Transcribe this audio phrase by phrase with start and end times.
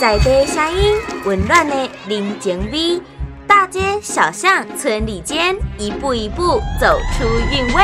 [0.00, 0.94] 在地声音，
[1.26, 1.76] 温暖的
[2.08, 2.98] 人情味，
[3.46, 7.82] 大街小巷、村里间，一步一步走出韵味。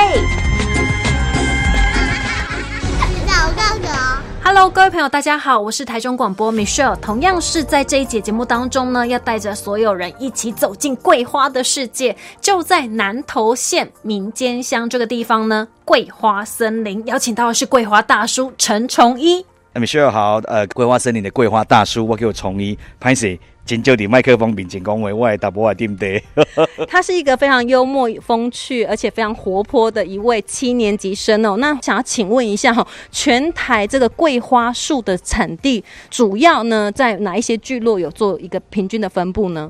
[4.42, 6.99] Hello，各位朋友，大家好，我是台中广播 Michelle。
[7.01, 12.17] 同样是在这一节节目当中呢，要带着所有人一起走进桂花的世界。
[12.40, 19.45] 就在南投县民间乡这个地方呢，桂花森林邀请到的是桂花大叔陈崇一。
[19.79, 23.38] Michelle 好，呃，桂花森林的桂花大叔，我叫崇一，潘 Sir。
[23.66, 26.23] 真就你麦克风面前讲话，我大伯对不对？
[26.87, 31.56] 他是一个非常幽默风趣，而且非常活泼的一位七年级生哦。
[31.56, 39.69] 那想要请问一下哈，全台这个桂花树的产地，主要呢在哪一些聚落有做一个平均的分布呢？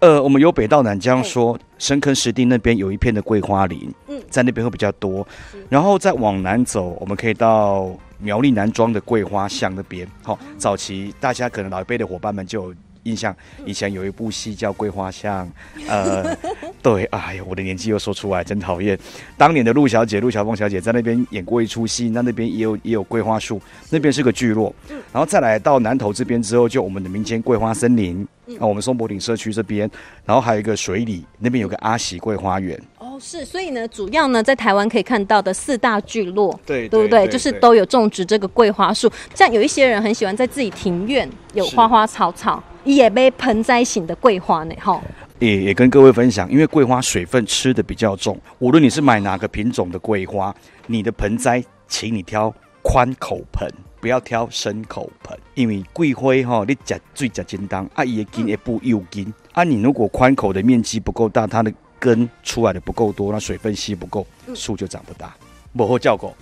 [0.00, 5.26] 呃，我们由北到南这样说，深坑湿地那边有一片的桂花林，嗯，在那边会比较多。
[5.68, 10.08] 然后再往南走，我们可以到苗栗南庄的桂花巷那边。
[10.22, 12.74] 好，早期大家可能老一辈的伙伴们就有。
[13.04, 15.50] 印象以前有一部戏叫《桂花巷》，
[15.88, 16.36] 呃，
[16.82, 18.96] 对，哎呀，我的年纪又说出来，真讨厌。
[19.38, 24.70] 当年的陆小姐、陆小凤小姐在那边演过一出戏，那那边也有也有桂花树，那边是个聚落。
[25.14, 29.90] 然后再来到南头这边之后，就我们的民间桂花森林，啊，我们松柏岭社区这边，
[30.24, 32.80] 然后还有一个水里那边有个阿喜桂花园。
[32.98, 37.26] 哦，是，所以呢，主要呢在台湾可以看到的四大聚落，对对不对？
[37.28, 39.10] 就是都有种植这个桂花树。
[39.34, 42.62] 像有一些人很喜欢在自己庭院有花花草草。
[42.82, 44.98] 也被盆栽型的桂花呢，哈，
[45.38, 50.52] 也也跟各位分享，因为桂花水分吃的比较重，无论你是买哪个品种的桂花，
[50.86, 53.68] 你的盆栽，请你挑宽口盆，
[54.00, 65.34] 不要挑深口盆，因为桂花哈，你夹最夹简单，啊，也根也不又根，啊，你如果宽口的面积不够大，它的根出来的不够多，那水分吸不够，树就长不大，
[65.76, 66.34] 不好照顾。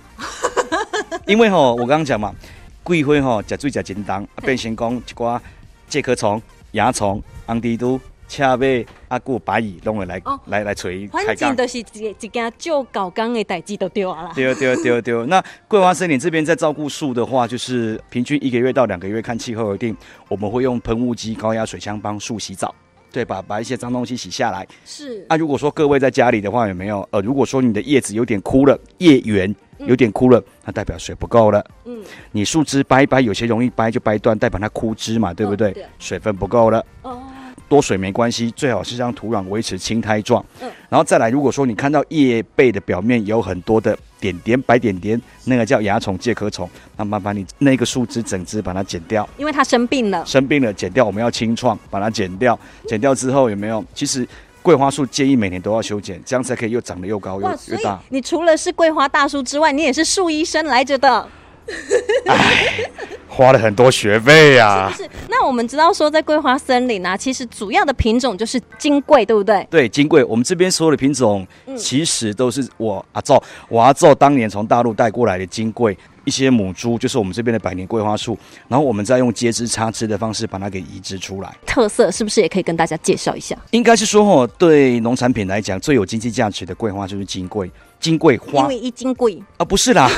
[1.26, 2.34] 因为哈，我刚刚讲嘛，
[2.82, 5.40] 桂花哈夹最夹简单，变成讲一寡。
[5.88, 7.98] 介壳虫、蚜虫、红蜘蛛、
[8.28, 11.56] 恰尾、阿古白蚁，拢会来来来锤开干。
[11.56, 11.84] 都是一
[12.20, 14.32] 一件就搞工的代志都丢啊啦。
[14.34, 15.24] 丢丢丢丢。
[15.26, 19.96] 那桂花森林这边在照顾树的话，就是平均一个月到两个月，看气候而定。
[20.28, 22.74] 我们会用喷雾机、高压水枪帮树洗澡，
[23.10, 23.42] 对吧？
[23.44, 24.66] 把一些脏东西洗下来。
[24.84, 25.24] 是。
[25.28, 27.08] 啊，如果说各位在家里的话，有没有？
[27.10, 29.54] 呃，如果说你的叶子有点枯了，叶缘。
[29.86, 31.64] 有点枯了，那代表水不够了。
[31.84, 32.02] 嗯，
[32.32, 35.72] 你树枝掰一掰，有些容易掰就掰断，代表它枯枝嘛，对不对？
[36.00, 36.84] 水分不够了。
[37.02, 37.22] 哦，
[37.68, 40.44] 多水没关系，最好是让土壤维持青苔状。
[40.60, 50.24] 嗯，然后再来，如果说你看到叶背的表面有很多的点点白点点，那个叫蚜虫、介壳虫，那麻烦你那个树枝整枝把它剪掉，因为它生病了。
[50.24, 52.58] 生病了，剪掉，我们要清创，把它剪掉。
[52.86, 53.84] 剪掉之后有没有？
[53.94, 54.26] 其实。
[54.60, 57.98] 桂花树建议每年都要修剪，这样才可以又长得又高又又大。
[58.10, 61.26] 你除了是桂花大叔之外，你也是树医生来着的。
[63.28, 64.92] 花了很多学费呀。
[64.96, 69.66] 是，那我们知道说，在桂花森林啊，其实主要的品种就是金桂，对不对？
[69.70, 71.46] 对，金桂，我们这边所有的品种，
[71.76, 75.96] 其实都是我阿赵，我阿赵当年从大陆带过来的金桂。
[76.24, 78.36] 一些母株就是我们这边的百年桂花树，
[78.68, 81.50] 然后我们再用接枝插枝的方式把它给移植出来。
[81.64, 83.56] 特色是不是也可以跟大家介绍一下？
[83.70, 88.62] 应该是说哦，对农产品来讲最有经济价值的桂花就是金桂，金桂花。
[88.62, 90.10] 因为一金桂啊，不是啦，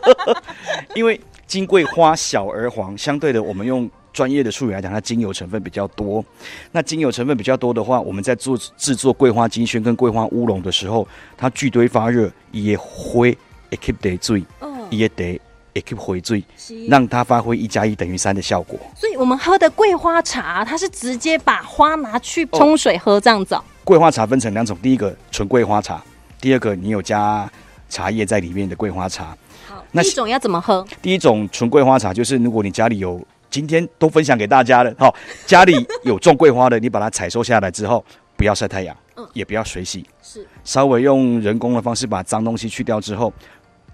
[0.94, 6.24] 因为金桂花小而黄，相对的我们用专业的术语来讲，它精油成分比较多。
[6.72, 11.06] 那精油成分比较多的话，我们在做制作桂花金萱跟桂花乌龙的时候，
[11.36, 13.36] 它聚堆发热也会
[13.72, 14.42] keep 得醉。
[14.90, 15.40] 也得
[15.72, 16.42] 也可以回醉，
[16.88, 18.76] 让它发挥一加一等于三的效果。
[18.96, 23.56] 所以，我们喝的桂花茶，它是直接把花拿去冲水喝这样子。
[23.84, 26.02] 桂花茶分成两种，第一个纯桂花茶，
[26.40, 27.50] 第二个你有加
[27.88, 29.36] 茶叶在里面的桂花茶。
[29.68, 30.86] 好，那一种要怎么喝？
[31.02, 33.20] 第一种纯桂花茶，就是如果你家里有，
[33.50, 34.94] 今天都分享给大家了。
[34.98, 35.14] 好，
[35.46, 38.04] 家里有种桂花的，你把它采收下来之后，
[38.36, 43.32] 不要晒太阳，嗯，也不要水洗，是稍微用人工的方式把脏东西去掉之后。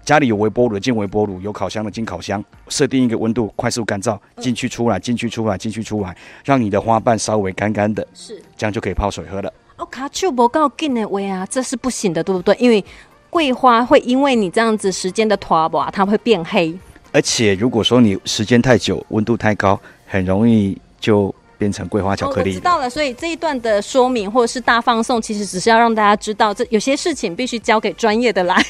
[0.05, 6.15] 家里有微波炉的进微波炉，有烤箱的进烤箱，设定一个温度，快速干燥，进去出来，进去出来，进去出来，
[6.45, 9.51] 让你的花瓣稍微干干的，是这样就可以泡水喝了。
[9.77, 12.55] 哦，卡丘不够劲的喂啊，这是不行的，对不对？
[12.59, 12.83] 因为
[13.29, 16.75] 桂花会因为你这样子时间的拖把，它会变黑。
[17.11, 21.33] 而且如果说你时间太久，温度太高，很容易就。
[21.59, 22.87] 变成桂花巧克力，知道了。
[22.87, 28.63] 所以这一段的说明或者是大放送，其实只是要让大家知道，这有些事情必须交给专业的来。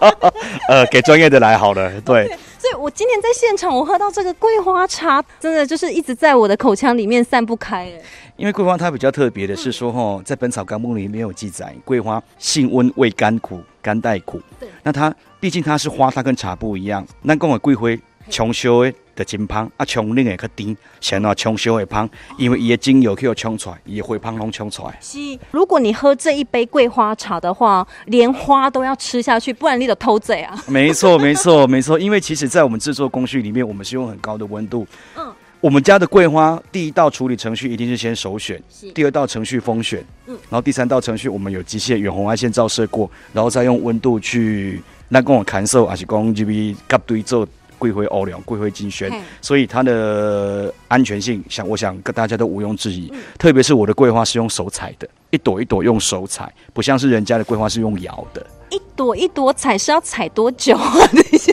[0.70, 2.00] 呃，给专业的来好了。
[2.00, 2.34] 对。
[2.64, 7.84] 所以我今天在现场，我喝到这个桂花茶，真的就是一直在我的口腔里面散不开。
[7.84, 8.02] 哎，
[8.38, 14.40] 因为桂花它比较特别的是说，哈，在《本草纲目》里面有记载，桂花性温，味甘苦，甘带苦。
[14.58, 14.66] 对。
[14.82, 17.06] 那它毕竟它是花，它跟茶不一样。
[17.20, 17.86] 那跟我桂花
[18.30, 22.08] 穷修诶，的真芳，啊，冲冷的较甜，像那冲烧的芳，
[22.38, 24.98] 因为伊的精油去互冲出来，伊的花芳拢冲出来。
[25.00, 25.18] 是，
[25.50, 30.54] 如果你喝这一杯桂花茶的话，连花都要吃下去，不然你得偷嘴啊。
[30.66, 34.86] 没错，没错，没错，因为其实，在我们制作工序里面，我们是用很高的温度。
[35.16, 38.62] 嗯，我们家的桂花第一道处理程序一定是先首选，
[38.94, 47.46] 第二道程序风选，嗯，然后第三道程序我们有机械远红外线照射过，然后再用温度去那跟我砍手，还是讲这边夹堆做
[47.84, 53.12] 桂花欧良、桂花金萱，所以它的安全性，想我想跟大家都毋庸置疑。
[53.38, 58.46] 特别是我的桂花是用手采的，一朵一朵用手采，不像是人家的桂花是用摇的。
[58.70, 60.94] 一朵一朵采是要采多久啊？
[61.12, 61.52] 等一下，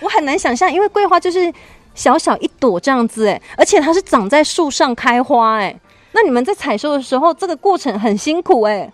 [0.00, 1.52] 我很难想象，因为桂花就是
[1.94, 5.78] 小小一朵这样子，哎，而且它是长在树上开花，哎，
[6.12, 8.90] 那你们在采收的时候，这个过程很辛苦，哎。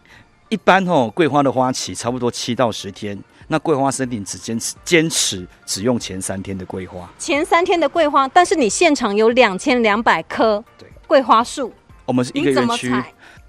[0.48, 3.18] 一般哦，桂花的花期差不多七到十天。
[3.48, 10.88] 那桂花森林只坚持坚持只用前三天的桂花，前三天的桂花，但是你现场有两千两百棵对。
[11.06, 11.72] 桂花树，
[12.04, 12.92] 我们是一个园区，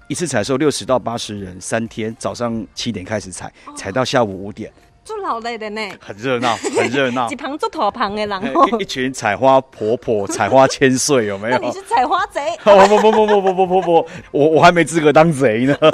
[0.06, 4.72] 一次采收六十到八十人，三天早上七点开始采，采到下午五点，
[5.04, 11.58] 做老累的呢，很热闹，很热闹， 几旁做头旁的，然后一群采花婆婆，采花千岁，有没有？
[11.58, 12.56] 你是采花贼？
[12.62, 15.76] 不不不不不不不不，我我还没资格当贼呢。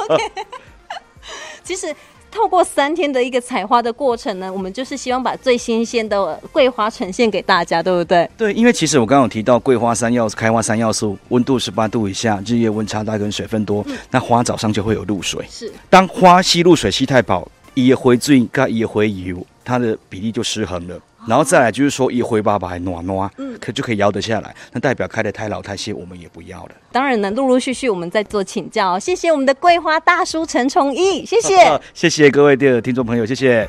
[1.65, 1.95] 其实。
[2.31, 8.29] 透过三天的一个采花的过程呢，我们就是希望把最新鲜的桂花呈现给大家，对不对？
[8.37, 15.47] 对，因为其实我刚刚有提到桂花三要开花三要素，温度十八度以下，日夜温差大跟水分多，那花早上就会有露水。
[15.49, 20.99] 是，当花吸露水吸太饱，也回最跟也回油，它的比例就失衡了。
[21.27, 24.55] 然后再来就是说，一灰爸爸还暖暖，嗯，可就可以摇得下来。
[24.73, 26.71] 那代表开的太老太细，我们也不要了。
[26.93, 28.99] 当然呢，陆陆续续我们在做请教。
[28.99, 33.69] 谢谢我们的桂花大叔陈崇义，谢谢，谢谢各位的听众朋友，谢谢。